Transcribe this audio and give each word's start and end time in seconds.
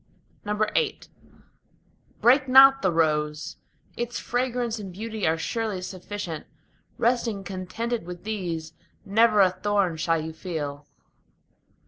VIII 0.45 0.99
Break 2.21 2.47
not 2.47 2.81
the 2.81 2.91
rose; 2.91 3.57
its 3.95 4.17
fragrance 4.19 4.79
and 4.79 4.91
beauty 4.91 5.27
are 5.27 5.37
surely 5.37 5.79
sufficient: 5.79 6.47
Resting 6.97 7.43
contented 7.43 8.07
with 8.07 8.23
these, 8.23 8.73
never 9.05 9.41
a 9.41 9.51
thorn 9.51 9.97
shall 9.97 10.19
you 10.19 10.33
feel. 10.33 10.87